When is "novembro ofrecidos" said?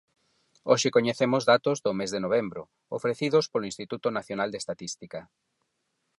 2.25-3.45